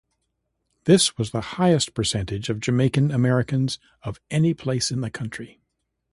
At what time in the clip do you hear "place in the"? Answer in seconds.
4.55-5.11